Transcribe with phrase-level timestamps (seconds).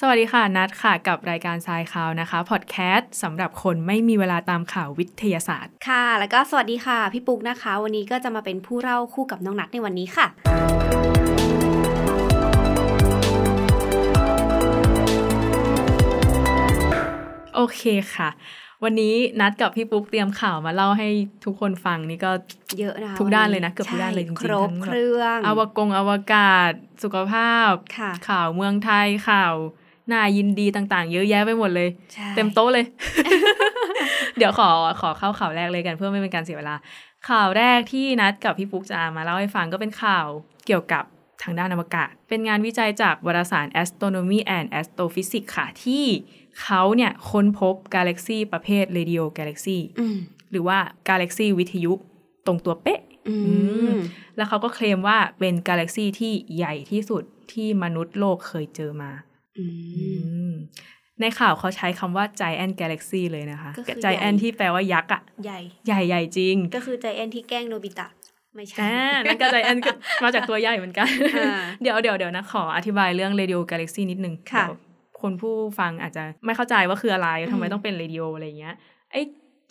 [0.00, 10.26] สวัสดีค่ะ นัดค่ะ กับรายการทรายข่าวนะคะ พอดแคสต์สำหรับคนไม่มีเวลาตามข่าววิทยาศาสตร์ ค่ะ แล้วก็สวัสดีค่ะ พี่ปุ๊กนะคะ วันนี้ก็จะมาเป็นผู้เล่าคู่กับน้องนัดในวันนี้ค่ะ
[17.54, 17.82] โอเค
[18.14, 18.28] ค่ะ
[18.84, 21.08] วันนี้นัดกับพี่ปุ๊กเตรียมข่าวมาเล่าให้
[21.44, 22.30] ทุกคนฟังนี่ก็
[22.78, 26.72] เยอะนะคะทุกด้านวัเลยนะเกือบทุกด้านเลยจริงๆครบทั้งแบบเครื่องอวกงอวกาศ
[27.02, 29.54] สุขภาพค่ะข่าวเมืองไทยข่าว
[30.12, 32.84] น่ายินดีต่างๆ เยอะแยะไปหมดเลยใช่เต็มโต๊ะเลย
[34.36, 34.68] เดี๋ยวขอ
[35.00, 36.74] ขอเข้าข่าวแรกเลยกันเพื่อไม่เป็นการเสียเวลา
[37.28, 40.26] ข่าวแรกที่นัดกับพี่ปุ๊กจะมาเล่าให้ฟังก็เป็นข่าว
[40.66, 41.04] เกี่ยวกับ
[41.42, 46.04] ทางด้านอวกาศ เป็นงานวิจัยจากวารสาร Astronomy and Astrophysics ค่ะ ที่
[46.62, 50.16] เขาเนี่ยค้นพบกาแล็กซีประเภท Radio Galaxy อืม
[50.50, 50.78] หรือว่า
[51.08, 51.92] กาแล็กซีวิทยุ
[52.46, 53.54] ตรงตัวเป๊ะอือื
[53.88, 53.98] มม
[54.36, 57.22] แล้วเขาก็เคลมว่าเป็นกาแล็กซีที่ใหญ่ที่สุด
[57.52, 59.27] ที่มนุษย์โลกเคยเจอมาอืมอืม
[61.20, 68.08] ในข่าวเขาใช้คำว่า Giant Galaxy เลยนะคะก็คือ Giant ใหญ่ที่แปลว่ายักษ์อะใหญ่ ใหญ่ใหญ่จริง ก็คือใจแอนที่แกล้งโนบิตะ
[68.54, 69.92] ไม่ใช่อ่านั่นก็ Giant ก็
[70.22, 74.78] มาจากตัวใหญ่เหมือนกันอ่าเดี๋ยวเดี๋ยวเดี๋ยวนะ ขออธิบายเรื่อง Radio Galaxy นิดนึงค่ะเดี๋ยว
[75.22, 78.74] คนผู้ฟังอาจจะไม่เข้าใจว่าคืออะไรทำไมอืมต้องเป็น Radio อะไรเงี้ย
[79.12, 79.16] ไอ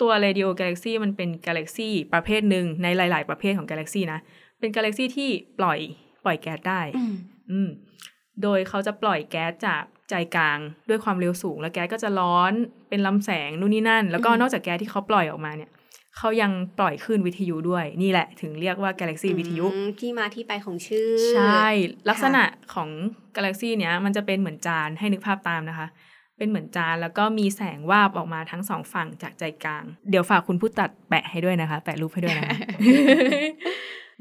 [0.02, 4.20] ตัว Radio Galaxy มันเป็นกาแล็กซีประเภทหนึ่งในหลาย ๆ ประเภทของกาแล็กซีนะ
[4.60, 5.30] เป็นกาแล็กซีที่
[5.60, 5.80] ปล่อย
[6.26, 7.14] ปล่อยแก๊สได้ อืม
[7.52, 7.70] อืม
[8.44, 12.54] โดยเขาจะปล่อยแก๊สจากใจกลางด้วยความเร็วสูง แล้วแก๊สก็จะร้อน
[12.90, 15.72] เป็นลำแสงนู่นนี่นั่น แล้วก็อืมนอกจากแก๊สที่เขาปล่อยออกมาเนี่ย
[16.18, 21.66] เขายังปล่อยคลื่นวิทยุด้วยนี่แหละ ถึงเรียกว่า Galaxy วิทยุอืมที่มาที่ไปของชื่อ ใช่
[22.10, 22.90] ลักษณะของ
[23.36, 25.88] Galaxy เนี้ยมันจะเป็นเหมือนจานให้นึกภาพตามนะคะ
[26.38, 32.58] เป็นเหมือนจานแล้วก็มีแสงวาบออกมาทั้งสองฝั่งจากใจกลาง เดี๋ยวฝากคุณผู้ตัดแปะให้ด้วยนะคะ แปะรูปให้ด้วยนะคะ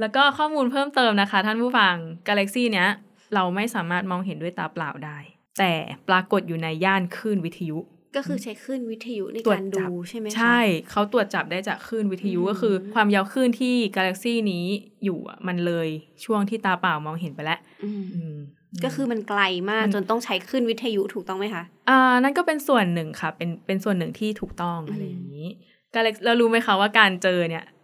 [0.00, 1.94] แล้วก็ข้อมูลเพิ่มเติมนะคะ ท่านผู้ฟัง
[2.28, 2.88] Galaxy เนี้ย
[3.34, 5.18] เราไม่สามารถมองเห็นด้วยตาเปล่าได้
[5.58, 5.72] แต่
[6.08, 7.78] ปรากฏอยู่ในย่านคลื่นวิทยุ
[8.16, 10.60] ก็คือใช้คลื่นวิทยุในตรวจการจัดูบใช่ไหมคะใช่
[10.90, 14.66] เขาตรวจจับได้จากคลื่นวิทยุอืมก็คือ ความยาวคลื่นที่กาแล็กซีนี้
[15.04, 15.88] อยู่อะมันเลย
[16.24, 18.36] ช่วงที่ตาเปล่ามองเห็นไปแล้วอืมอืม
[18.84, 19.40] ก็คือมันไกล
[19.70, 25.48] มากมันจนต้องใช้คลื่นวิทยุถูกต้องไหมคะอ่านั่นก็เป็นส่วนหนึ่งค่ะเป็นเป็นส่วนหนึ่งที่ถูกต้องอืมอะไรอย่างนี้
[25.94, 27.75] กาแล็กเรารู้ไหมคะว่าการเจอเนี่ยอ่า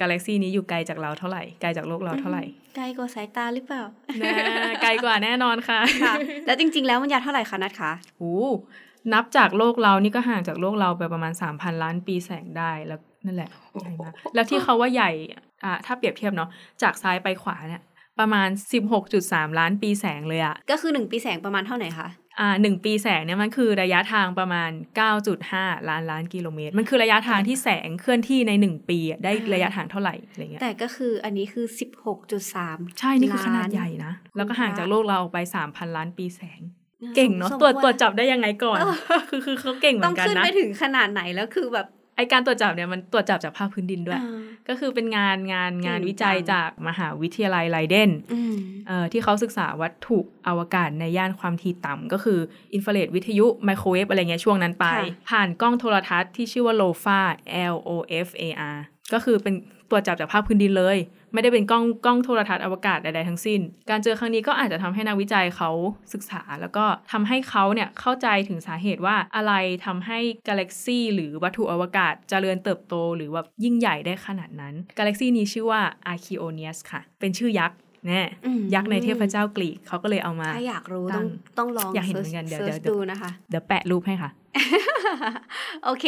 [0.00, 2.42] กาแล็กซีนี้อยู่ไกลจากเราเท่าไหร่ ไกลจากโลกเราเท่าไหร่
[2.76, 3.82] ไกลกว่าสายตาหรือเปล่า
[4.18, 4.32] แน่
[4.82, 6.14] ไกลกว่าแน่นอนค่ะค่ะ
[6.46, 8.36] แล้วจริง ๆ แล้วมันยาวเท่าไหร่คะนัดคะโอ้
[9.12, 15.10] นับจากโลกเรานี่ก็ห่างจากโลกเราไปประมาณ 3,000 ล้านปีแสงได้แล้วนั่นแหละใหญ่มากแล้วที่เขาว่าใหญ่
[15.64, 16.48] อ่าถ้าเปรียบเทียบเนาะ
[16.82, 17.82] จากซ้ายไปขวาเนี่ย
[18.18, 18.48] ประมาณ
[19.04, 22.27] 16.3 ล้านปีแสงเลยอะก็คือหนึ่งปีแสงประมาณเท่าไหร่คะอ่า
[22.62, 24.70] หนึ่งปีแสงเนี่ยมันคือระยะทางประมาณ
[25.30, 36.60] 9.5 ล้านล้านกิโลเมตร มันคือระยะทางที่แสงเคลื่อนที่ในหนึ่งปีอะได้ระยะทางเท่าไหร่อะไรเงี้ยแต่ก็คืออันนี้คือสิบหกจุดสามใช่นี่คือขนาดใหญ่นะ แล้วก็ห่างจากโลกเราออกไป 3,000 ล้านปีแสง
[37.02, 38.78] สมเก่งเนาะสมตรวจควตรวจจับได้ยังไงก่อน
[39.30, 41.86] คือคือเขาเก่งเหมืต้อองนกันขึ้นนะไปถึงขนาดไหนแล้วคือแบบ
[42.18, 48.54] ไอการตรวจจับเนี่ยมันตรวจจับจากภาคพื้นดินด้วยอ่าก็คือเป็นงานงานงานเก่งวิจัยจังจากมหาวิทยาลัยไลเดนอืม
[48.88, 52.38] เอ่อที่เขาศึกษาวัตถุอวกาศในย่านความถี่ต่ำก็คือ
[52.74, 54.86] อินฟราเรดวิทยุไมโครเวฟอะไรเงี้ยช่วงนั้นไป
[55.30, 57.20] ผ่านกล้องโทรทัศน์ที่ชื่อว่า LOFA
[57.74, 57.90] L O
[58.26, 58.42] F A
[58.74, 58.76] R
[59.12, 59.54] ก็คือเป็น
[59.90, 60.98] ตรวจจับจากภาคพื้นดินเลย
[61.32, 65.70] ไม่ได้เป็นกล้องกล้องโทรทัศน์อวกาศใดๆทั้งสิ้น การเจอครั้งนี้ก็อาจจะทำให้นักวิจัยเขา
[66.12, 69.52] ศึกษา แล้วก็ทำให้เขาเนี่ยเข้าใจถึงสาเหตุว่าอะไร
[69.86, 70.18] ทำให้
[70.48, 75.80] กาแล็กซีหรือวัตถุอวกาศเจริญเติบโต หรือว่ายิ่งใหญ่ได้ขนาดนั้น กาแล็กซีนี้ชื่อว่า
[76.12, 77.78] Archeonius ค่ะ เป็นชื่อยักษ์
[78.08, 81.28] แน่อืมยักษ์ในเทพเจ้ากรีกเขาก็เลยเอามา ถ้าอยากรู้ตั้ต้องง
[81.58, 84.30] ต้องลองอยากเห็นเหมือนกันเดี๋ยวสิเดี๋ร์ยวชดูนะคะ เดี๋ยวแปะรูปให้ค่ะ
[85.84, 86.06] โอเค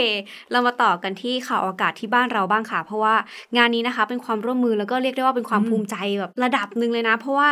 [0.51, 3.15] เรามาต่อกันที่ข่าวอากาศที่บ้านเราบ้างค่ะ เพราะว่า
[3.57, 7.49] งานนี้นะคะเป็นความร่วมมือแล้วก็เรียกได้ว่าเป็นความภูมิใจแบบระดับหนึ่งเลยนะ เพราะว่า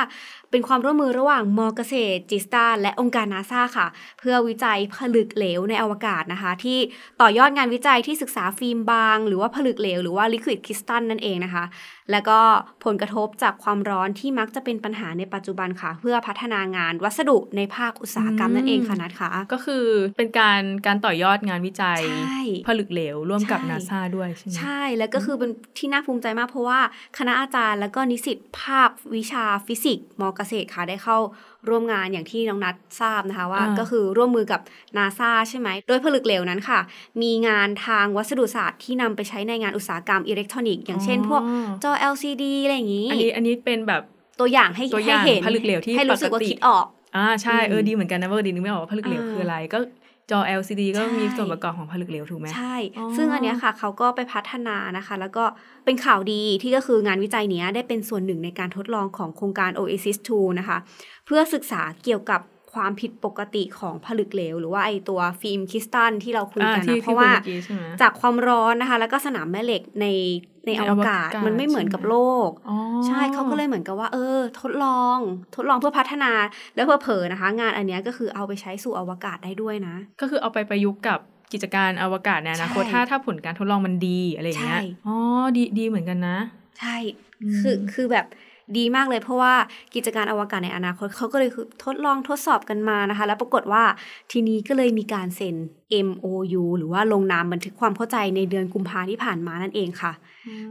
[0.50, 3.86] เป็นความร่วมมือระหว่างมอเกษตรจิสตาและองค์การนาซาค่ะ
[4.18, 6.78] เพื่อวิจัยผลึกเหลวในอวกาศนะคะ ที่
[7.20, 11.64] ต่อยอดงานวิจัยที่ศึกษาฟิล์มบาง หรือว่าผลึกเหลวหรือว่า liquid crystal นั่นเองนะคะ
[12.12, 12.38] แล้วก็
[12.84, 19.84] ผลกระทบจากความร้อนที่มักจะเป็นปัญหาในปัจจุบันค่ะ เพื่อพัฒนางานวัสดุในภาคอุตสาหกรรมนั่นเองค่ะนัทคะก็คือ
[20.16, 26.80] เป็นการการต่อยอดงานวิจัยใช่ผลึกเหลวร่วมกับใช่นาซาด้วยใช่ไหมใช่ แล้วก็คือเป็นที่น่าภูมิใจมากเพราะว่า
[27.18, 31.18] คณะอาจารย์แล้วก็นิสิตภาควิชาฟิสิกส์ม.เกษตรค่ะได้เข้า
[31.68, 34.60] ร่วมงานอย่างที่น้องนัททราบนะคะว่าอ่าก็คือร่วมมือกับ
[34.96, 36.80] นาซาใช่ไหม โดยผลึกเหลวนั้นค่ะ
[37.22, 41.42] มีงานทางวัสดุศาสตร์ที่นำไปใช้ในงานอุตสาหกรรมอิเล็กทรอนิกส์อย่างเช่นพวก
[41.84, 44.02] จอ LCD อะไรอย่างนี้ อันนี้อันนี้เป็นแบบ
[44.40, 46.86] ตัวอย่างให้ตัวอย่างให้เห็นผลึกเหลวที่ให้รู้สึกว่าปกติคิดออก
[47.16, 49.78] อ่าใช่เอออืมดีเหมือนกันนะเวอร์ดีนึกไม่ออกว่าผลึกเหลวอ่าคืออะไร ก็
[50.30, 55.44] จอ LCD ก็ใช่มีส่วนประกอบของผลึกเหลวถูกไหมใช่อ๋อซึ่งอันเนี้ยค่ะเขาก็ไปพัฒนานะคะ แล้วก็
[55.84, 60.78] เป็นข่าวดีที่ก็คืองานวิจัยเนี้ยได้เป็นส่วนหนึ่งในการทดลองของโครงการ Oasis 2 นะคะ
[61.26, 62.40] เพื่อศึกษาเกี่ยวกับ
[62.78, 70.06] คความผิดปกติของผลึกเหลว หรือว่าไอตัวฟิล์มคริสตัลที่เราคุยกันอ่าที่นะเพราะว่าที่คุยเมื่อกี้ใช่ไหมจากความร้อนนะคะ แล้วก็สนามแม่เหล็กใน
[70.66, 72.16] ในในออววกาศกาศมันไม่เหมือนกับใช่ไหมโล
[72.48, 72.76] กอ๋อ
[73.06, 75.18] ใช่เขาก็เลยเหมือนกับว่า เออ ทดลอง
[75.56, 76.32] ทดลองเพื่อพัฒนา
[76.76, 81.18] แล้วเผลอๆนะคะ งานอันเนี้ยก็คือเอาไปใช้สู่อวกาศได้ด้วยนะ ก็คือเอาไปประยุกต์กับ
[81.52, 85.16] กิจการอวกาศในอนาคตใช่ถ้าถ้าผลการทดลองมันดีอะไรอย่างเงี้ยใช่อ๋อ
[85.56, 86.38] ดีดีเหมือนกันนะ
[86.78, 86.96] ใช่
[87.42, 88.26] อืมคือคือแบบ
[88.76, 89.54] ดีมากเลย เพราะว่า
[89.94, 93.84] กิจการอวกาศในอนาคตเขาก็เลยคือทดลองทดสอบกันมานะคะ แล้วปรากฏว่า
[94.32, 95.56] ทีนี้ก็เลยมีการเซ็น
[96.06, 100.12] MOU หรือว่าลงนามบันทึกความเข้าใจในเดือนกุมภาที่ผ่านมานั่นเองค่ะ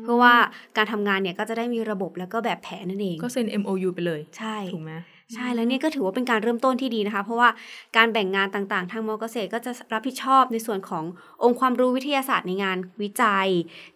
[0.03, 0.33] เพราะว่า
[0.77, 4.93] การทำงานเนี่ยก็จะได้มีระบบแล้วก็แบบแผนนั่นเอง ก็เซ็น MOU ไปเลย ใช่ ถูกไหม
[5.33, 7.49] ใช่แล้วเนี่ยก็ถือว่าเป็นการเริ่มต้นที่ดีนะคะ เพราะว่า
[7.97, 11.03] การแบ่งงานต่างๆ ทางมอเกษตรก็จะรับผิดชอบในส่วนของ
[11.43, 13.47] องค์ความรู้วิทยาศาสตร์ในงานวิจัย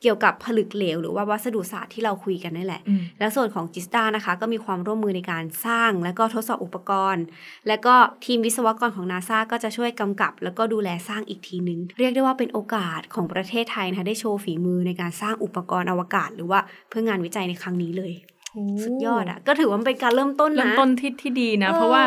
[0.01, 7.23] เกี่ยวกับผลึกเหลว หรือว่าวัสดุศาสตร์ที่เราคุยกันนี่แหละอืมแล้วส่วนของจิสตานะคะ ก็มีความร่วมมือในการสร้าง และก็ทดสอบอุปกรณ์
[7.67, 7.95] และก็
[8.25, 18.13] ทีมวิศวกรของนาซาก็จะช่วยกำกับ แล้วก็ดูแลสร้างอีกทีนึง เรียกได้ว่าเป็นโอกาสของประเทศไทยนะคะได้โชว์ฝีมือในการสร้างอุปกรณ์อวกาศ หรือว่าเพื่องานวิจัยในครั้งนี้เลย
[18.83, 22.03] สุดยอดอะก็ถือว่ามันเป็นการเริ่มต้นนะเริ่มต้นที่ที่ดีนะเออเพราะว่า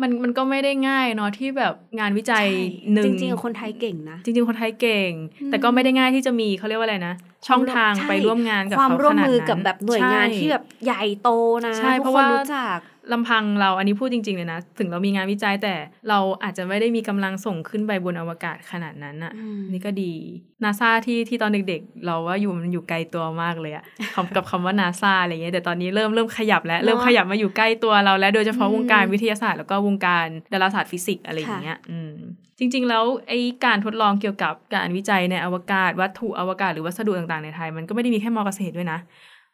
[0.00, 5.12] มันมันก็ไม่ได้ง่ายเนาะที่แบบงานวิจัยใช่หนึ่งจริงๆอะคนไทยเก่งนะ จริง ๆ คนไทยเก่ง
[5.42, 7.14] อืมแต่ก็ไม่ได้ง่ายที่จะมีเขาเรียกว่าอะไรนะ
[7.46, 11.30] ช่องทางใช่ไปร่วมงานกับความเขาร่วมขนาดมือนั้นกับแบบหน่วยงานใช่ที่แบบใหญ่โต
[11.66, 12.78] นะใช่ทุกเพราะคนว่ารู้จัก
[13.12, 15.74] ลำพังเราอันนี้พูดจริง ๆ เลยนะ ถึงเรามีงานวิจัยแต่
[16.08, 20.12] เราอาจจะไม่ได้มีกำลังส่งขึ้นไปบนอวกาศขนาดนั้นอะอืมนี่ก็ดี
[20.64, 32.12] นาซาที่ที่ตอนเด็ก ๆ เราว่าอยู่มันอยู่ไกลตัวมากเลยอะคำกับคำว่านาซาอะไรเงี้ยแต่ตอนนี้เริ่มเริ่มขยับแล้วเนอะเริ่มขยับมาอยู่ใกล้ตัวเราแล้วโดยเฉพาะอืมวงการวิทยาศาสตร์แล้วก็วงการดาราศาสตร์ฟิสิกส์อะไรอย่างเงี้ยอืม
[32.58, 38.98] จริง ๆ แล้วไอ้การทดลองเกี่ยวกับการวิจัยในอวกาศ วัตถุอวกาศหรือวัสดุต่างๆในไทย มันก็ไม่ได้มีแค่ม.เกษตรด้วยนะ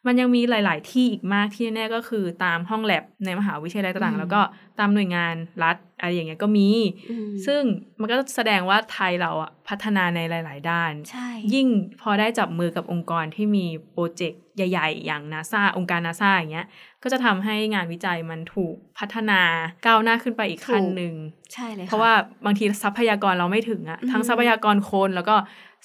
[0.05, 4.41] มันยังมีหลาย ๆ ที่อีกมากที่แน่ๆก็คือตามห้องแลบในมหาวิทยาลัยต่างๆ แล้วก็
[4.79, 6.69] ตามหน่วยงานรัฐอะไรอย่างเงี้ยก็มี
[7.09, 7.61] อืมซึ่ง
[7.99, 11.67] มันก็แสดงว่าไทยเราอะพัฒนาในหลาย ๆ ด้านใช่ยิ่ง
[12.01, 16.67] พอได้จับมือกับองค์กรที่มีโปรเจกต์ใหญ่ ๆ อย่างนาซาองค์การนาซาอย่างเงี้ย
[17.03, 19.41] ก็จะทำให้งานวิจัยมันถูกพัฒนา
[19.85, 21.13] ก้าวหน้าขึ้นไปอีกขั้นหนึ่ง
[21.53, 22.13] ใช่เลยค่เพราะว่า
[22.45, 25.35] บางทีทรัพยากรเราไม่ถึงอะอืมทั้งทรัพยากรคนแล้วก็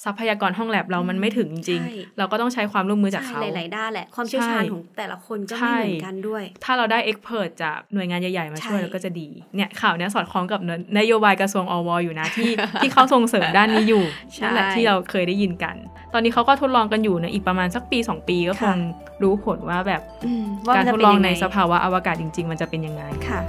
[0.04, 10.60] ทรัพยากรห้องแลบเรามันไม่ถึงจริงใช่ๆเราก็ต้องใช้ความร่วมมือจากใช่เขาหลายๆด้านแหละ ความเชี่ยวชาญใช่ของแต่ละคนก็ใช่ไม่เหมือนกันด้วย ถ้าเราได้เอ็กเพรสจากหน่วยงานใหญ่ๆมาช่วยใช่เราก็จะดี เนี่ยข่าวเนี้ยสอดคล้องกับ
[10.98, 12.50] นโยบายกระทรวงอวอยู่นะที่
[12.82, 14.04] ที่เขาส่งเสริมด้านนี้อยู่
[14.34, 15.76] ใช่นั่นแหละที่เราเคยได้ยินกัน
[16.12, 18.78] ตอนนี้เขาก็ทดลองกันอยู่นะอีกประมาณสักปี 2 ปีก็คค่ะง
[19.22, 23.40] รู้ผลว่าแบบอืมว่าการมันจะทดเป็นลองยัไในสภาวะอวกาศจริง ๆ มันจะเป็นยังไงค่ะ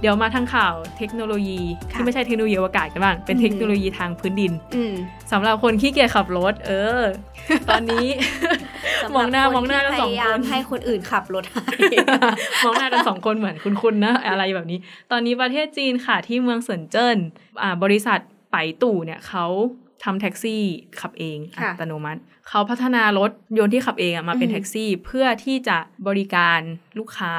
[0.00, 1.60] เดี๋ยวมาทางข่าวเทคโนโลยี
[1.92, 4.94] ค่ะที่ไม่ใช่เทคโนโลยีอวกาศกันบ้าง เป็นอืมเทคโนโลยีทางพื้นดินอืม
[5.32, 7.00] สำหรับคนขี้เกียจขับรถ เออ
[7.68, 8.08] ตอนนี้
[9.02, 11.60] สำมองหน้ารับมองหน้ากันที่สองพยายคามนให้คนอื่นขับรถให้
[12.64, 14.78] มองหน้ากันสองคนเหมือนคุณๆนะ อะไรแบบนี้
[15.10, 17.16] ตอนนี้ประเทศจีนค่ะที่เมืองเซินเจิ้น
[17.62, 18.18] อ่าบริษัท
[18.52, 19.46] ไป่ตู้เนี่ยเขา
[20.04, 20.62] ทำแท็กซี่
[21.00, 26.60] ขับเองค่ะอัตโนมัติ เขาพัฒนารถยนต์ที่ขับเองอะมาเป็นอืมแท็กซี่ เพื่อที่จะบริการ
[26.98, 27.32] ลูกค้า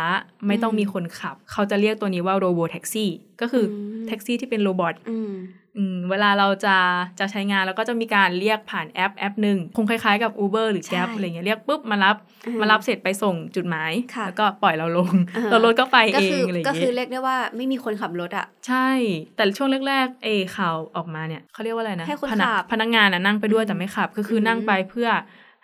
[0.47, 3.09] ไม่ต้องอืมมีคนขับ เขาจะเรียกตัวนี้ว่า robo taxi
[3.41, 5.33] ก็คืออืม แท็กซี่ที่เป็น robot อืม
[5.77, 6.77] อืมเวลาเราจะ
[7.19, 12.15] จะใช้งานแล้วก็จะมีการเรียกผ่านแอปแอปหนึ่งคงคล้ายๆกับ Uber หรือใช่ Grab อะไรเงี้ยเรียกปุ๊บมารับ
[12.47, 18.89] อืมมารับเสร็จไปส่งจุดหมายค่ะแล้วก็ปล่อยเราลงอ่าแล้วรถก็ไปก็เอคืงอะไรก็เงี้คือยเรียกได้ว่าไม่มีคนขับรถอะ ใช่
[19.35, 25.09] แต่ช่วงแรกๆเอข่าวออกมาเนี่ยเขาเรียกว่าอะไรนะให้คนพนักขับพนักงานนะนั่งไปด้วยอืมแต่ไม่ขับ ก็คืออมนั่งไปเพื่อ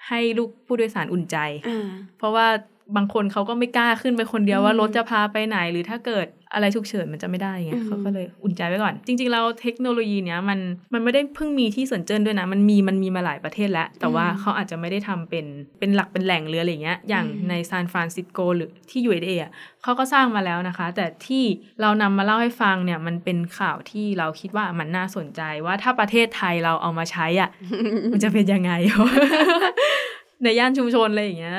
[0.08, 2.48] ให้ลูกผู้โดยสารอุ่นใจอ่าเพราะว่า
[2.96, 10.60] บางคนเขาก็ไม่กล้าขึ้นไปคนเดียวอืมว่ารถจะพาไปไหน หรือถ้าเกิดอะไรฉุกเฉินมันจะไม่ได้ไงอืมเขาก็เลยอุ่นใจไว้ก่อน จริงๆแล้วเทคโนโลยีเนี้ยมัน
[10.94, 15.46] มันไม่ได้เพิ่งมีที่เซินเจิ้นด้วยนะ มันมีมันมีมาหลายประเทศแล้ว แต่ว่าเขาอาจจะไม่ได้ทำเป็น
[15.80, 19.52] เป็นหลักเป็นแหล่งหรืออะไรเงี้ยอย่างในซานฟรานซิสโกหรือที่ USA อะ
[19.84, 21.44] เขาก็สร้างมาแล้วนะคะ แต่ที่
[21.82, 27.50] เรานำมาเล่าให้ฟังเนี่ยมันเป็นข่าวที่เราคิดว่ามันน่าสนใจว่าถ้าประเทศไทยเราเอามาใช้อะ
[28.14, 28.72] มันจะเป็นยังไง
[30.44, 31.58] ในย่านชุมชนอะไรอย่างเงี้ย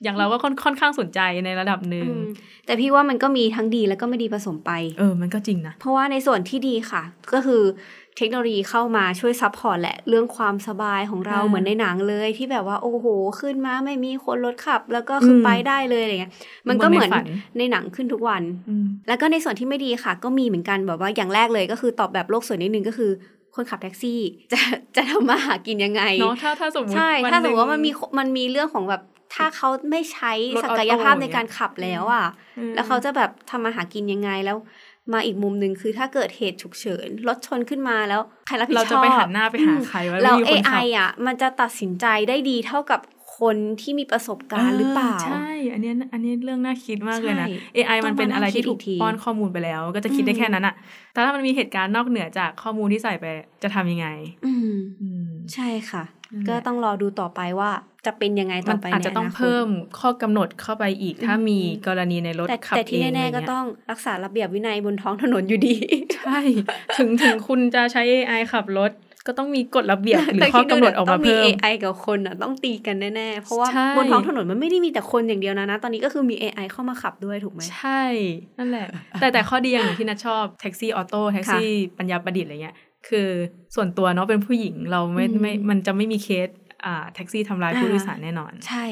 [0.00, 2.24] อืมอืมอย่างเราก็ค่อนค่อนข้างสนใจในระดับหนึ่งอืม
[2.66, 7.02] แต่พี่ว่ามันก็มีทั้งดีแล้วก็ไม่ดีผสมไป เออ มันก็จริงนะ เพราะว่าในส่วนที่ดีค่ะ
[7.32, 7.62] ก็คือ
[8.16, 13.06] เทคโนโลยีเข้ามาช่วย support แหละ เรื่องความสบายของเราอ่าเหมือนในหนังเลย ที่แบบว่าโอ้โห
[13.40, 16.32] ขึ้นมาไม่มีคนรถขับ แล้วก็คืออืมไปได้เลยอะไรเงี้ย
[16.68, 23.10] มันก็เหมือนเหมือนในฝันในหนังขึ้นทุกวันอืมแล้วก็ในส่วนที่ไม่ดีค่ะ ก็มีเหมือนกันแบบว่าอย่างแรกเลยก็คือตอบแบบโลกสวยนิดนึงก็คือ
[23.54, 24.20] คนขับแท็กซี่
[24.52, 24.60] จะ
[24.96, 29.02] จะทำมาหากินยังไงเนาะถ้าถ้าสมมติใช่วันถ้าสมมติหว่ามันมีมันมีเรื่องของแบบ
[29.34, 32.26] ถ้าเขาไม่ใช้รถ auto ศักยภาพในอย่างเงี้ยการขับแล้วอะ
[32.58, 34.56] อืมแล้วเขาจะแบบทำมาหากินยังไงแล้ว
[35.12, 43.00] มาอีกมุมหนึ่งคือถ้าเกิดเหตุฉุกเฉินรถชนขึ้นมาแล้วใครรับผิดชอบ เราจะไปหันหน้าไปหาใครว่าแล้วไม่มีคนขับ AI อะ มันจะตัดสินใจได้ดีเท่ากับ
[43.40, 50.74] คคนที่มีประสบการณ์หรือเปล่า ใช่ อันเนี้ยอันนี้เรื่องน่าคิดมากเลยนะใช่ AI มันเป็นอะไรที่ต้องมานั่งคิดถูกอีกทีป้อนข้อมูลไปแล้ว ก็จะคิดได้อืมแค่นั้นอะ
[51.12, 53.24] แต่ถ้ามันมีเหตุการณ์นอกเหนือจากข้อมูลที่ใส่ไป
[53.62, 54.08] จะทำยังไง
[54.46, 54.72] อืม
[55.02, 57.70] อืมใช่ค่ะนั่นแหละ ก็ต้องรอดูต่อไปว่า
[58.06, 59.68] จะเป็นยังไงต่มัอนไปอาจจะต้องในนคตเพิ่ม
[59.98, 65.76] ข้อกำหนดเข้าไปอีก ถ้ามีอืมกรณีในรถแต่ขับแต่เอที่งแน่อะไรๆก็เงี้ยต้องรักษาระเบียบวินัยบนท้องถนนอยู่ดี
[66.24, 66.40] ใช่
[66.98, 68.90] ถึงถึงคุณจะใช้ AI ขับรถ
[69.26, 78.02] ก็ต้องมีกฎระเบียบหรือแต่ข้อคิดดูกำหนดนะออกต้มาองมีเพิ่ม AI กับคนอะต้องตีกันแน่ๆ เพราะว่าใช่บนท้องถนนมันไม่ได้มีแต่คนอย่างเดียวนะนะ ตอนนี้ก็คือมี AI เข้ามาขับด้วยถูกไหมใช่
[78.58, 78.86] นั่นแหละ
[79.20, 81.68] แต่แต่ข้อดีอย่างหนึ่งที่นัทชอบแท็กซี่ auto แท็กซี่
[81.98, 82.76] ปัญญาประดิษฐ์อะไรเงี้ย
[83.08, 83.28] คือ
[83.74, 86.48] ส่วนตัวเนาะเป็นผู้หญิงเราไม่อืมไม่มันจะไม่มีเคส
[86.84, 88.84] อ่าแท็กซี่ทำร้ายผู้โดยสารแน่นอน ใช่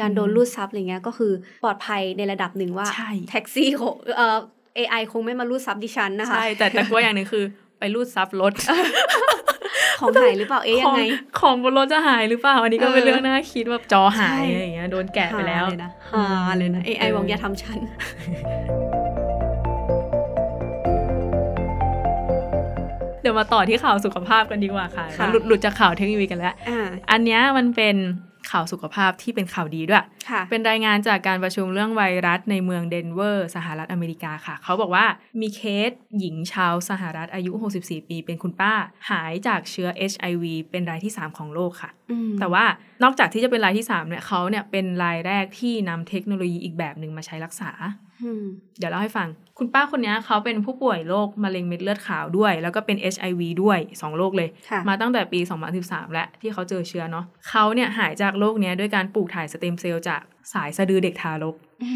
[0.00, 1.32] การโดนรูดซับอะไรเงี้ยก็คือ
[1.64, 4.38] ปลอดภัยในระดับหนึ่งว่าใช่แท็กซี่คงเอ่อ
[4.78, 7.44] AI คงไม่มารูดทรัพย์ดิฉันนะคะ ใช่ แต่แต่กลัวอย่างหนึ่งคือ
[7.78, 8.52] ไปรูดทรัพย์รถ
[10.00, 16.24] ของหายหรือเปล่าเอ๊ยยังไง ของของบนรถจะหายหรือเปล่า อันนี้ก็เป็นเออเรื่องน่าคิดว่าจอหายใช่อะไรอย่างเงี้ยโดนแกะไปแล้วหาเลยนะหา
[16.58, 17.78] เลยนะ AI บอกอย่าทำฉัน
[23.22, 27.96] เดี๋ยวมาต่อที่ข่าวสุขภาพกันดีกว่าค่ะค่ะหลุดหลุดจากข่าวเทคโนโลยีกันแล้วอ่าอันเนี้ยมันเป็น
[28.50, 35.06] ข่าวสุขภาพที่เป็นข่าวดีด้วยค่ะเป็นรายงานจากการประชุมเรื่องไวรัสในเมืองเดนเวอร์ สหรัฐอเมริกาค่ะ เขาบอกว่า
[35.40, 37.52] มีเคสหญิงชาวสหรัฐอายุ
[37.82, 38.72] 64 ปี เป็นคุณป้า
[39.10, 42.64] หายจากเชื้อ HIV เป็นรายที่ 3 ของโลกค่ะอืมแต่ว่า
[43.02, 47.70] นอกจากที่จะเป็นรายที่3เนี่ยเขาเนี่ยเป็นรายแรกที่นำเทคโนโลยีอีกแบบหนึ่งมาใช้รักษา
[48.22, 48.44] อืม
[48.78, 49.28] เดี๋ยวเล่าให้ฟัง
[49.58, 55.40] คุณป้าคนนี้เขาเป็นผู้ป่วยโรคมะเร็งเม็ดเลือดขาวด้วย แล้วก็เป็น HIV ด้วย 2 โรคเลยค่ะมาตั้งแต่ปี
[55.76, 61.88] 2013 แล้วที่เขาเจอเชื้อเนาะเขาเนี่ยหายจากโรคเนี้ยด้วยการปลูกถ่ายสเต็มเซลล์จากสายสะดือเด็กทารกอื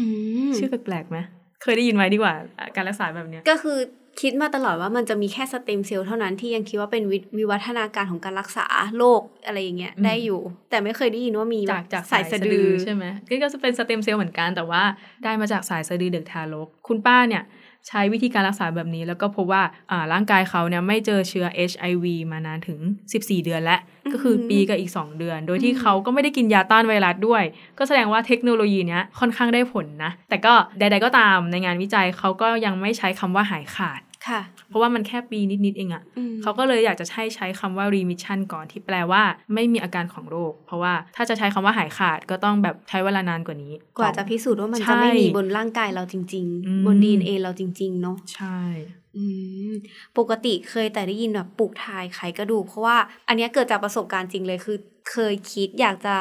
[0.49, 1.17] มชื่อแปลกๆไหม
[1.61, 2.33] เคยได้ยินไหมดีกว่า
[2.75, 3.77] การรักษาแบบเนี้ยก็คือ
[4.21, 8.65] คิดมาตลอดว่ามันจะมีแค่สเต็มเซลล์เท่านั้นที่ยังคิดว่าเป็นวิวิวัฒนาการของการรักษา
[8.97, 14.83] โรคอะไรอย่างเงี้ยอืมได้อยู่ แต่ไม่เคยได้ยินว่ามีแบบจากจากสายสะดือใช่ไหมก็ก็จะเป็นสเต็มเซลล์เหมือนกันแต่ว่า
[15.23, 17.43] ได้มาจากสายสะดือเด็กทารก คุณป้าเนี่ย
[17.87, 22.79] ใช้วิธีการรักษาแบบนี้ แล้วก็พบว่าอ่าร่างกายเขาเนี่ยไม่เจอเชื้อ HIV มานานถึง
[23.13, 23.79] 14 เดือนแล้ว
[24.13, 27.43] ก็คือปีกับอีก 2 เดือน โดยที่เขาก็ไม่ได้กินยาต้านไวรัสด้วย
[27.77, 34.06] ก็แสดงว่าเทคโนโลยีเนี้ยค่อนข้างได้ผลนะ แต่ก็ใดๆก็ตามในงานวิจัยเขาก็ยังไม่ใช้คำว่าหายขาดค่ะ
[34.69, 39.21] เพราะว่ามันแค่ปีนิด ๆ เองอะอืมเขาก็เลยอยากจะใช้ใช้คำว่า remission ก่อนที่แปลว่า
[39.53, 48.59] ไม่มีอาการของโรค เพราะว่าถ้าจะใช้คำว่าหายขาดก็ต้องแบบใช้เวลานานกว่านี้ กว่าจะพิสูจน์ว่ามันใช่จะไม่มีบนร่างกายเราจริงอืมๆบน DNA เราจริง ๆ เนาะใช่
[49.17, 49.23] อื
[49.69, 49.71] ม
[50.17, 54.77] ปกติเคยแต่ได้ยินแบบปลูกถ่ายไขกระดูกเพราะว่า อันเนี้ยเกิดจากประสบการณ์จริงเลยคือ
[55.11, 56.17] เคยคิดอยากจะ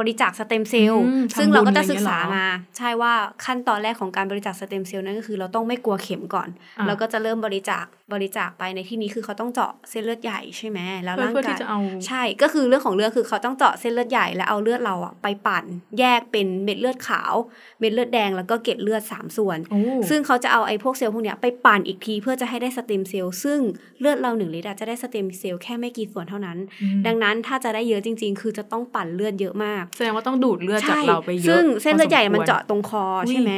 [0.00, 3.12] บริจาคสเต็มเซลล์อืมซึ่งทำบุญเราก็จะอะไรศึกษาเงี้ยเหรอมา ใช่ว่า
[3.44, 15.64] ขั้นตอนแรกของการบริจาคสเต็มเซลล์นั่นก็คือ เราต้องไม่กลัวเข็มก่อนอะเราก็จะเริ่มบริจาค บริจาคไปในที่นี้คือเขาต้องเจาะเส้นเลือดใหญ่ใช่ไหมแล้วเพื่อร่างเพื่อกายที่จะเอาใช่ก็คือเรื่องของเรื่องคือเขาต้องเจาะเส้นเลือดใหญ่แล้วเอาเลือดเราอะไปปั่น
[15.98, 17.34] แยกเป็นเม็ดเลือดขาว
[17.80, 23.60] เม็ดเลือดแดงแล้วก็เกล็ดเลือด 3 ส่วนโอ้ซึ่งเขาจะเอาไอ้พวกเซลล์พวกเนี้ยไปปั่นอีกทีเพื่อจะให้ได้สเต็มเซลล์ซึ่ง
[24.00, 33.54] เลือดเราหนึ่งลิตรอะจะได้สเต็มเซลล์แค่ไม่กี่ส่วนเท่านั้นอืมดังนั้นถ้าจะได้เยอะจริง ๆ คือจะต้องปั่นเลือดเยอะมาก แสดงว่าต้องดูดเลือดจากใช่เราไปเยอะซึ่งเส้นเลือดใหญ่พอสมควรมันเจาะตรงคออุ๊ยใช่ไหม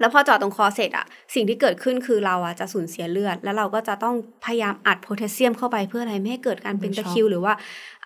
[0.00, 7.52] แล้วพอเจาะตรงคอเสร็จอะสิ่งที่เกิดขึ้นคือเราอะจะสูญเสียเลือด แล้วเราก็จะต้องพยายามอัดโพแทสเซียมเข้าไปเพื่ออะไรไม่ให้เกิดการเป็นตะคริว หรือว่า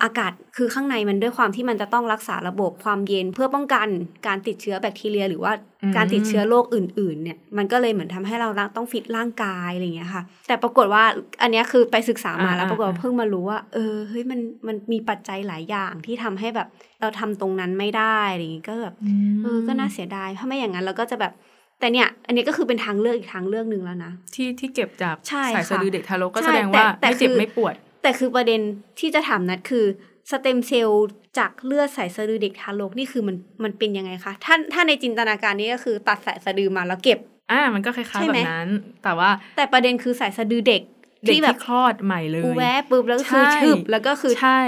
[0.03, 3.89] อากาศคือข้างในมันด้วยความที่มันจะต้องรักษาระบบความเย็นเพื่อป้องกัน
[4.27, 5.53] การติดเชื้อแบคทีเรีย หรือว่า
[5.97, 11.05] การติดเชื้อโรคอื่น ๆ เนี่ยมันก็เลยเหมือนทำให้เราต้องฟิตร่างกายอะไรอย่างเงี้ยค่ะ แต่ปรากฏว่า
[11.43, 16.69] อันเนี้ยคือไปศึกษามาแล้วปรากฏว่าเพิ่งมารู้ว่า เออเฮ้ยมันมันมีปัจจัยหลายอย่างที่ทำให้แบบ
[17.01, 18.95] เราทำตรงนั้นไม่ได้อะไรอย่างงี้ก็แบบ
[19.35, 21.33] มเออก็น่าเสียดายถ้าไม่อย่างนั้นเราก็จะแบบ
[21.81, 28.61] แต่เนี่ย อันนี้ก็คือเป็นทางเลือกอีกทางเลือกหนึ่งแล้วนะที่ที่เก็บจากใช่สายค่ะสะดือเด็กทารกก็ใช่แสดงว่าแต่แต่ไม่เจ็บคือไม่ปวด แต่คือประเด็น
[29.01, 29.85] ที่จะถามนัดคือ
[30.31, 31.07] สเต็มเซลล์
[31.39, 37.19] จากเลือดสายสะดือเด็กทารกนี่คือมันมันเป็นยังไงคะถ้าถ้าในจินตนาการนี้ก็คือตัดสายสะดือมาแล้วเก็บ
[37.53, 38.69] อ่ามันก็คล้ายใช่ๆไหแบมบนั้น
[39.05, 40.83] แต่ว่าแต่ประเด็นคือสายสะดือเด็ก
[41.25, 44.61] เด็กที่แบที่บคลอดใหม่เลยอูแวะปุ๊บแล้วก็คือใช่ฉึบแล้วก็คือใช่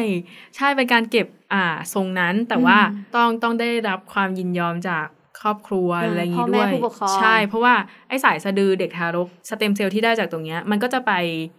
[0.56, 1.64] ใช่เป็นการเก็บอ่า
[1.94, 5.06] ทรงนั้นแต่ว่าอืมต้องต้องได้รับความยินยอมจาก
[5.42, 7.74] ครอบครัวอ่าอะไรอย่างพ่นี้อด้แม่วยผู้ปกครองใช่ เพราะว่า
[8.08, 11.12] ไอสายสะดือเด็กทารกสเต็มเซลล์ที่ได้จากตรงเนี้ย มันก็จะไป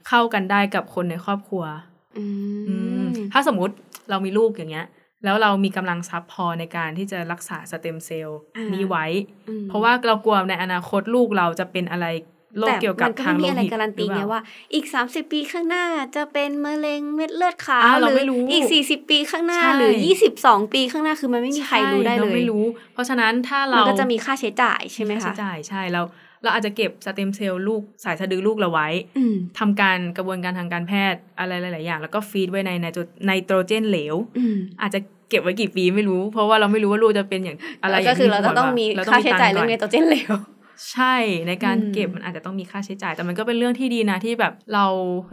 [0.08, 1.64] เข้ากันได้กับคนในครอบครัว
[2.18, 2.24] อื
[2.68, 3.74] อืมมถ้าสมมุติ
[4.10, 4.88] เรามีลูกอย่างเงี้ย
[5.24, 9.06] แล้วเรามีกำลังทรัพย์พอในการที่จะรักษาสเต็มเซลล์อ่านี้นี้ไว้
[9.50, 12.06] อืมเพราะว่าเรากลัวในอนาคตลูกเราจะเป็นอะไร
[12.60, 14.42] โรคเกี่ยวกับแต่ทางมันโลก็ไม่มีอะไรหิตการันตีหรือเปไงล่าว่า
[14.74, 19.94] อีก 30 ปีข้างหน้าจะเป็นมะเร็งเม็ดเลือดขาวอ้าวหเรารือไม่รู้อีก 40 ปีข้างหน้าใช่หรือ
[20.34, 26.02] 22 ปีข้างหน้าคือมันไม่มีใครรู้ได้เลเรายไม่รู้ เพราะฉะนั้นถ้ามัเรานก็จะมีค่าใช้จ่ายใช่ไหมค่าคะใช้จ่ายใช่เรา
[26.44, 40.34] เราอาจจะเก็บสเต็มเซลล์ลูกสายสะดือลูกเราไว้อืมทำการกระบวนการทางการแพทย์อะไรหลาย ๆ อย่าง แล้วก็ฟีดไว้ในไนโตรไนโตรเจนเหลวอืมอาจจะเก็บไว้กี่ปีไม่รู้ เพราะว่าเราไม่รู้ว่าลูกจะเป็นอย่างอะไรก็คือเราจะต้องมีเราค่าใช้จ่ายตัเรื่องก่ไนนโตรเจนเหลว
[40.92, 41.16] ใช่
[41.48, 44.86] ในการอืมเก็บมันอาจจะต้องมีค่าใช้จ่าย แต่มันก็เป็นเรื่องที่ดีนะที่แบบเรา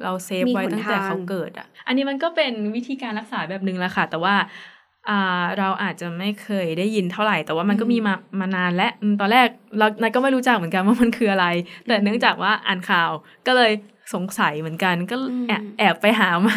[0.05, 4.35] เรา save มีไว้หนตั้งแต่ทางเขาเกิดอะ อันนี้มันก็เป็นวิธีการรักษาแบบนึงแหละค่ะ แต่ว่า
[5.09, 11.47] อ่าเราอาจจะไม่เคยได้ยินเท่าไหร่ แต่ว่ามันก็มีมามานานและอืมตอนแรกเรานายก็ไม่รู้จักเหมือนกันว่ามันคืออะไร
[11.87, 13.11] แต่เนื่องจากว่าอ่านข่าว
[13.47, 13.73] ก็เลย
[14.15, 15.17] สงสัยเหมือนกัน ก็
[15.49, 16.57] แอบแอบไปหามา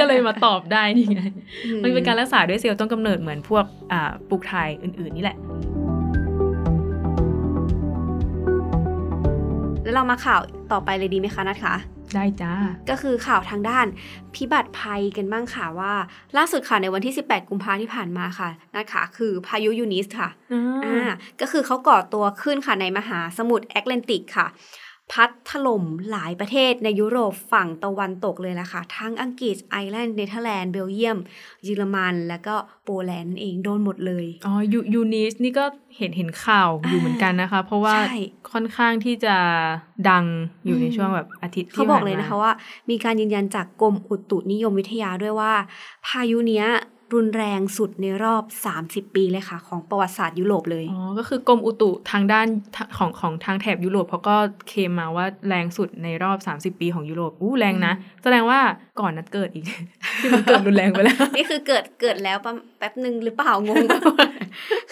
[0.00, 1.20] ก็เลยมาตอบได้นี่ไง
[1.82, 5.38] มันเป็นการรักษาด้วยเซลล์ต้นกำเนิดเหมือนพวกอ่าปลูกถ่ายอื่น ๆ นี่แหละ
[9.88, 10.40] แล้วเรามาข่าว
[10.72, 11.74] ต่อไปเลยดีไหมคะนัทคะ
[12.14, 12.52] ได้จ้า
[12.90, 13.86] ก็คือข่าวทางด้าน
[14.34, 15.92] พิบัติภัยกันบ้างค่ะว่า
[16.36, 20.28] ล่าสุดค่ะในวันที่ 18 กุมภาที่ผ่านมาค่ะนัทค่ะคือพายุยูนิสค่ะ
[20.84, 21.08] อ่า
[21.40, 24.46] ก็คือเขาก่อตัวขึ้นค่ะในมหาสมุทรแอตแลนติกค่ะ
[25.12, 31.18] พัดถล่มหลายประเทศในยุโรปฝั่งตะวันตกเลยล่ะค่ะ ทั้งอังกฤษไอร์แลนด์เนเธอร์แลนด์เบลเยียม
[31.64, 35.64] เยอรมัน แล้วก็โปแลนด์เองโดนหมดเลย อ๋อยูยูนิสนี่ก็
[35.96, 38.18] เห็นเห็นข่าวอยู่เหมือนกันนะคะ เพราะว่าใช่
[38.52, 39.36] ค่อนข้างที่จะ
[40.08, 40.24] ดัง
[40.64, 42.52] อยู่ในอืมช่วงแบบอาทิตย์ที่เขาบอกผ่นเลยมานะคะว่า
[42.90, 45.52] มีการยืนยันจากกรมอุตุนิยมวิทยาด้วยว่า
[46.06, 46.66] พายุเนี้ย
[47.14, 48.44] รุนแรงสุดในรอบ
[48.80, 52.46] 30 ปีเลยค่ะ ของประวัติศาสตร์ยุโรปเลย อ๋อ ก็คือกรมอุตุทางด้าน
[52.76, 54.36] ทางของของทางแถบยุโรปเขาก็
[54.68, 56.38] เคลมมาว่าแรงสุดในรอบ
[56.74, 58.60] 30 ปีของยุโรป อู้แรงนะ แสดงว่า
[59.00, 59.64] ก่อนนัดเกิดอีก
[60.20, 64.28] ที่มันเกิดรุนแรงไปแล้ว นี่คือเกิดเกิดแล้วประแป๊บหนึ่งหรือเปล่างงไปหมด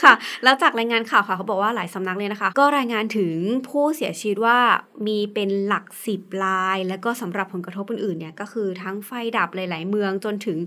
[0.03, 3.35] ค่ะ แล้วจากรายงานข่าวค่ะเขาบอกว่าหลายสำนักเลยนะคะ ก็รายงานถึง
[3.69, 4.59] ผู้เสียชีวิตว่า
[5.07, 10.59] มีเป็นหลักสิบราย แล้วก็สำหรับผลกระทบอื่นๆเนี่ยก็คือทั้งไฟดับหลาย ๆ เมืองจนถึง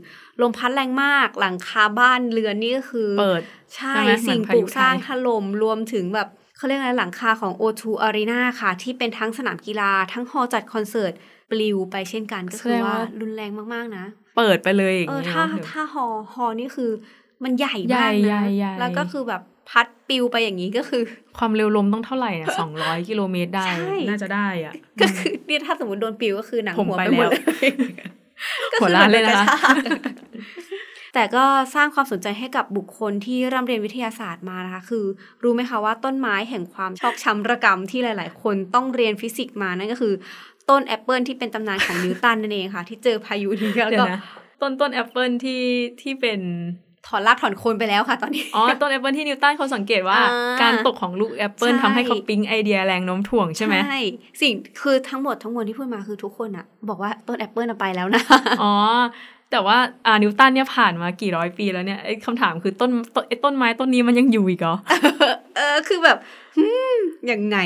[0.41, 3.41] ลมพัดแรงมากหลังคาบ้านเรือนนี่ก็คือเปิด
[3.75, 11.13] ใช่ใช่ไหมสิ่งเหมือนปลูกพายุสร้างไทยถล่มรวมถึงแบบเขาเรียกอะไรหลังคาของ O2 Arena ค่ะ ที่เป็นทั้งสนามกีฬา ทั้งฮอลล์จัดคอนเสิร์ต
[11.51, 14.05] ปลิวไปเช่นกันก็คือว่ารุนแรงมาก ๆ นะ
[14.37, 16.91] เปิดไปเลยอย่างเออนี้ถ้าเนอะถ้าฮอฮอนี่คือ
[17.43, 21.01] มันใหญ่ใหญ่มากใหญ่นะใหญ่แล้วก็คือแบบพัดปิวไปอย่างนี้ก็คือ
[21.37, 27.69] ความเร็วลมต้องเท่าไหร่เนี่ยสองร้อยกิโลเมตรได้ใช่น่าจะได้อะ ก็คือเนี่ยถ้าสมมติโดนปิวก็คือหนังผมหัวไปไปหมดแล้วเลย
[28.71, 30.15] ก็หัวคือล้านเลยนะคะหมือโดกรชาก
[31.13, 35.05] แต่ก็สร้างความสนใจให้กับบุคคลที่ร่ำเรียนวิทยาศาสตร์มานะคะ คือ
[35.43, 40.13] รู้ไหมคะว่าต้นไม้แห่งความชอกช้ำระกำที่หลาย ๆ คนต้องเรียนฟิสิกส์มานั่นก็คือ
[40.69, 44.21] ต้นแอปเปิลที่เป็นตำนานของนิวตันนั่นเองค่ะ ที่เจอพายุนี้แล้วเดี๋ยก็วนะ
[44.61, 45.63] ต้นต้นแอปเปิลที่
[46.01, 46.39] ที่เป็น
[47.07, 54.01] ถอนรากถอนโคนไปแล้วค่ะตอนนี้ อ๋อ ต้นแอปเปิลที่นิวตันเขาสังเกตว่าอ่าการตกของลูกแอปเปิลใช่ทำให้เขาปิ๊งไอเดียแรงโน้มถ่วงใช่ไหมใช่
[54.41, 58.21] สิ่งคือทั้งหมดทั้งมวลที่พูดมาคือทุกคนอะบอกว่าต้นแอปเปิลไปแล้วนะ
[58.63, 58.73] อ๋อ
[59.51, 64.75] แต่ว่าอ่านิวตันเนี่ยผ่านมากี่ร้อยปีแล้วเนี่ยไอ้คำถามคือต้นต้นไอ้ต้นไม้ต้นนี้มันยังอยู่อีกเหรอ
[65.57, 66.17] เออคือแบบ
[66.48, 66.48] หืม
[67.31, 67.57] ยังไง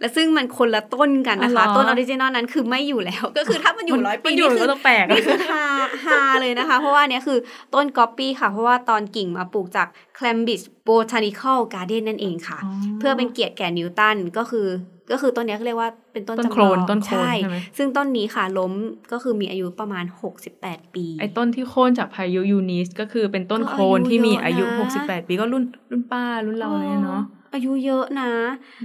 [0.00, 5.66] และซึ่งมันคนละต้นกันนะคะอ๋อเหรอต้น original นั้นคือไม่อยู่แล้ว ก็คือถ้ามันอยู่ร้อยปีมันอยู่นี่มันก็คือต้องแปลกนี่คือฮา
[6.04, 7.38] ฮาเลยนะคะ เพราะว่าอันเนี้ยคือ
[7.74, 12.58] ต้นก๊อปปี้ค่ะ เพราะว่าตอนกิ่งมาปลูกจาก Cambridge Botanical Garden นั่นเองค่ะ
[12.98, 14.68] เพื่อเป็นเกียรติแก่นิวตันก็คือ
[15.12, 18.72] ก็คือต้นเนี้ยเขาเรียกว่าเป็นต้นต้นจำโคลลองนต้นโคลนใช่ใช่ไหมซึ่งต้นนี้ค่ะล้ม
[19.12, 20.04] ก็คือมีอายุประมาณ
[20.48, 27.22] 68 ปี ไอ้ต้นที่โค่นจากพายุยูนิสก็คือเป็นต้นก็โคลนอายุที่มีเยอะอายุนะ68 ปีก็รุ่นรุ่นป้ารุ่นเราเลยเนาะ
[27.54, 28.30] อายุเยอะนะ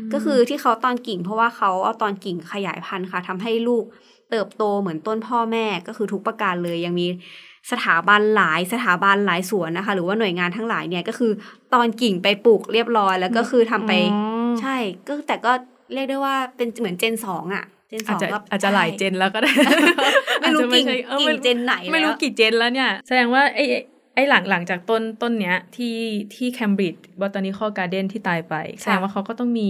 [0.07, 3.83] มก็คือที่เขาตอนกิ่ง เพราะว่าเขาเอาตอนกิ่งขยายพันธุ์ค่ะทำให้ลูก
[4.29, 7.07] เติบโตเหมือนต้นพ่อแม่ก็คือทุกประการเลยยังมี
[7.71, 11.31] สถาบันหลายสถาบันหลายส่วนนะคะ หรือว่าหน่วยงานทั้งหลายเนี่ยก็คือ
[11.73, 14.21] ตอนกิ่งไปปลูกเรียบร้อย แล้วก็คือทำไปอ๋อ
[14.61, 14.77] ใช่
[15.07, 15.51] ก็แต่ก็
[15.93, 19.95] เรียกได้ว่าเป็นเหมือนเจนสองอะเจนสอาจองจะก็อาจจะหลายเจนแล้วก็ได้ ไม่รู้
[20.43, 25.97] อาจจะกิ่งใช่ออกิ่ไม่งเจนไหนไม่รู้แล้วกี่เจนแล้วเนี่ย แสดงว่าไอ้ไอ้ไอ้หลังหลังจากต้นต้นเนี้ยที่
[26.35, 29.69] ที่แคมบริดจ์บอตานิคอลการ์เดนที่ตายไปแสดงว่าเขาก็ต้องมี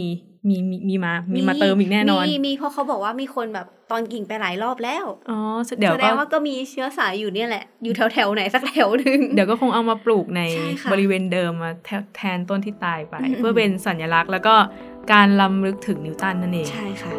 [0.49, 5.39] มีมีมีมา มีมาเติมอีกแน่นอน มีมีเพราะเขาบอกว่ามีคนแบบตอนกิ่งไปหลายรอบแล้ว อ๋อ
[5.79, 14.55] เดี๋ยวแสดก็งว่าก็มีเชื้อสายอยู่เนี่ยแหละ อยู่แถวแถวๆไหนสักแถวหนึ่ง เดี๋ยวก็คงเอามาปลูกในใช่ค่ะบริเวณเดิมมาแทแทนต้นที่ตายไปอืมเพื่อเป็นสัญลักษณ์แล้วก็
[15.13, 17.13] การลำลึกถึงนิวตันนั่นเอง ใช่ค่ะ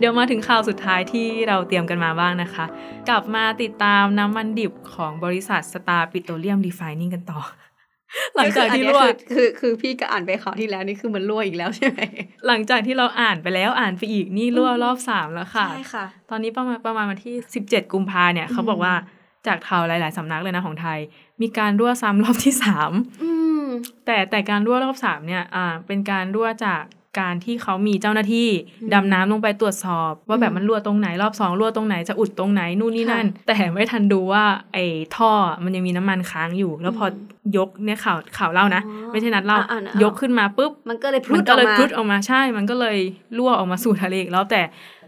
[0.00, 2.64] เดี๋ยวมาถึงข่าวสุดท้ายที่เราเตรียมกันมาบ้างนะคะ
[3.08, 7.40] กลับมาติดตามน้ำมันดิบของบริษัทสตาร์ปิโตรเลียมรีไฟนิ่งกันต่อ
[8.36, 12.00] หลังจากที่คือรั่วอันเนี้ยคือคือคือพี่ก็อ่านไปข่าวที่แล้วนี่คือมันรั่วอีกแล้วใช่ไหม
[12.46, 17.34] หลังจากที่เราอ่านไปแล้วอ่านไปอีกนี่รั่วรอบสามแล้วค่ะใช่ค่ะ ตอนนี้ประมาณประมาณวันที่
[17.64, 18.94] 17กุมภาเนี่ยเขาบอกว่า
[19.46, 20.98] จากข่าวหลาย ๆ สำนักเลยนะของไทย
[21.42, 23.30] มีการรั่วซ้ำรอบที่สามอื
[23.62, 23.64] ม
[24.06, 26.82] แต่แต่การรั่วรอบสามเนี่ยอ่าเป็นการรั่วจาก
[27.18, 28.48] การที่เขามีเจ้าหน้าที่
[28.82, 34.84] อืมดำน้ำลงไปตรวจสอบ ว่าแบบอืมมันรั่วตรงไหนรอบสองรั่วตรงไหนจะอุดตรงไหนนู่นนี่นั่นค่ะแต่ไม่ทันดูว่าไอ้
[35.16, 35.30] ท่อ
[35.64, 37.12] มันยังมีน้ำมันค้างอยู่ แล้วพออม
[37.56, 42.96] ยกเนี่ยข่าวข่าวเล่านะอ๋อไม่ใช่นัดเล่าอะอะอะยกขึ้นมาปุ๊บมันก็เลยพรุมัดนก็เลยออกมาพรุดออกมาใช่ มันก็เลย
[43.36, 44.62] รั่วออกมาสู่ทะเลอีกแล้วแต่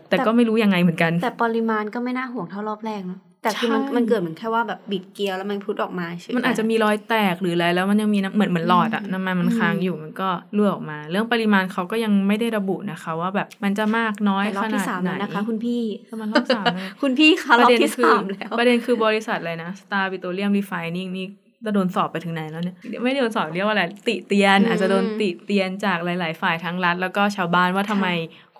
[0.09, 21.26] แต่แต่ก็ไม่รู้ยังไงเหมือนกัน แต่ปริมาณก็ไม่น่าห่วงเท่ารอบแรกเนอะ แต่คือมันใช่มันเกิดเหมือนแค่ว่าแบบบิดเกียร์แล้วมันพุดออกมาใช่ไหมมันอาจจะมีรอยแตกหรืออะไรแล้วมันยังมีน้ำเหมือนเหมือนหลอดอะอืมน้ำมันมันค้างอยู่มันก็รั่วออกมา เรื่องปริมาณเขาก็ยังไม่ได้ระบุนะคะ ว่าแบบมันจะมากน้อยแต่รอบขนาที่ดสามไหนแล้วนะคะ คุณพี่ก็มันรอบสามแล้วคุณพี่คะรอบที่คืสามแล้วประเด็นคือบริษัทอะไรนะ Star Petroleum Refining นี่
[21.64, 28.09] จะโดนสอบไปถึงไหนแล้วเนี่ยไม่ได้โดนสอบเรียกว่าอะไรติเตียนอืมอาจจะโดนติเตียนจากหลาย ๆ ฝ่ายทั้งรัฐแล้วก็ชาวบ้านว่าทำไม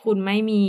[0.03, 0.65] คุณไม่มี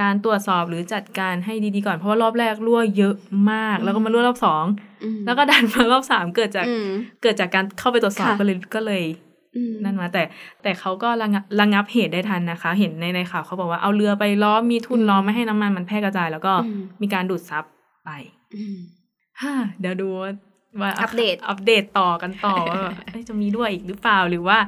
[0.00, 3.14] การตรวจสอบหรือจัดการให้ดีๆก่อน เพราะว่ารอบแรกรั่วเยอะ
[3.52, 4.64] มาก แล้วก็มารั่วรอบสอง
[5.04, 6.88] อืมแล้วก็ดันมารอบสามเกิดจากอืม
[7.22, 9.02] เกิดจากการเข้าไปตรวจสอบค่ะก็เลยก็เลย
[9.56, 10.22] อืมนั่นมาแต่
[10.62, 17.64] แต่เขาก็ระงับระงับเหตุได้ทันนะคะ เห็นในในข่าวเขาบอกว่าเอาเรือไปล้อมมีทุนล้อมไม่ให้น้ำมันมันแพร่กระจาย แล้วก็อืมมีการดูดซับ
[18.04, 18.10] ไป
[18.56, 18.78] อืม
[19.42, 20.32] ฮ่าเดี๋ยวดูว่า
[20.80, 24.58] ว่าอัปเดตอัปเดตต่อกันต่อว่าแบบเอ้ยจะมีด้วยอีกหรือเปล่าหรือว่า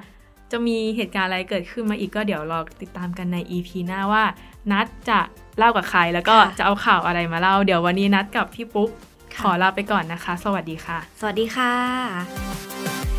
[0.52, 4.24] จะมีเหตุการณ์อะไรเกิดขึ้นมาอีกก็เดี๋ยวรอติดตามกันใน EP หน้าว่า
[4.72, 5.20] นัดจะ
[5.58, 8.90] เล่ากับใคร แล้วก็ค่ะจะเอาข่าวอะไรมาเล่า เดี๋ยววันนี้นัดกับพี่ปุ๊ก
[9.34, 13.17] ค่ะขอลาไปก่อนนะคะ สวัสดีค่ะ สวัสดีค่ะ